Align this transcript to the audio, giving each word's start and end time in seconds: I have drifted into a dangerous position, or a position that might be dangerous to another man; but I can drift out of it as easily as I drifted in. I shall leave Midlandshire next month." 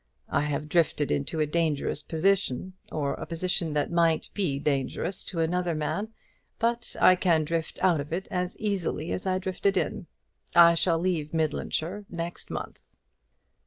I 0.31 0.41
have 0.45 0.67
drifted 0.67 1.11
into 1.11 1.39
a 1.39 1.45
dangerous 1.45 2.01
position, 2.01 2.73
or 2.91 3.13
a 3.13 3.27
position 3.27 3.73
that 3.73 3.91
might 3.91 4.31
be 4.33 4.57
dangerous 4.57 5.23
to 5.25 5.41
another 5.41 5.75
man; 5.75 6.07
but 6.57 6.95
I 6.99 7.15
can 7.15 7.43
drift 7.45 7.77
out 7.83 8.01
of 8.01 8.11
it 8.11 8.27
as 8.31 8.57
easily 8.57 9.11
as 9.11 9.27
I 9.27 9.37
drifted 9.37 9.77
in. 9.77 10.07
I 10.55 10.73
shall 10.73 10.97
leave 10.97 11.35
Midlandshire 11.35 12.05
next 12.09 12.49
month." 12.49 12.97